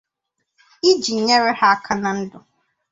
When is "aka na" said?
1.75-2.09